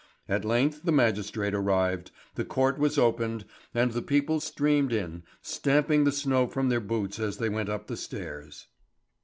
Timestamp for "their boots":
6.69-7.19